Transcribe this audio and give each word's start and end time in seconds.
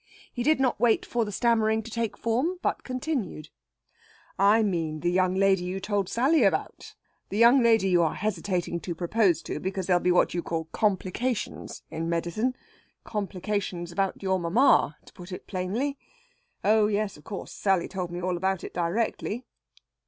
He 0.33 0.41
did 0.41 0.59
not 0.59 0.79
wait 0.79 1.05
for 1.05 1.25
the 1.25 1.31
stammering 1.31 1.83
to 1.83 1.91
take 1.91 2.17
form, 2.17 2.57
but 2.63 2.83
continued: 2.83 3.49
"I 4.39 4.63
mean 4.63 5.01
the 5.01 5.11
young 5.11 5.35
lady 5.35 5.63
you 5.63 5.79
told 5.79 6.09
Sally 6.09 6.41
about 6.43 6.95
the 7.29 7.37
young 7.37 7.61
lady 7.61 7.89
you 7.89 8.01
are 8.01 8.15
hesitating 8.15 8.79
to 8.79 8.95
propose 8.95 9.43
to 9.43 9.59
because 9.59 9.85
there'll 9.85 9.99
be 9.99 10.11
what 10.11 10.33
you 10.33 10.41
call 10.41 10.65
complications 10.71 11.83
in 11.91 12.09
medicine 12.09 12.55
complications 13.03 13.91
about 13.91 14.23
your 14.23 14.39
mamma, 14.39 14.97
to 15.05 15.13
put 15.13 15.31
it 15.31 15.45
plainly.... 15.45 15.99
Oh 16.63 16.87
yes, 16.87 17.15
of 17.15 17.23
course, 17.23 17.51
Sally 17.51 17.87
told 17.87 18.09
me 18.09 18.19
all 18.19 18.37
about 18.37 18.63
it 18.63 18.73
directly." 18.73 19.45